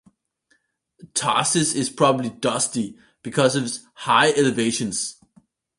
[1.13, 5.19] Tharsis is probably dusty because of its high elevations.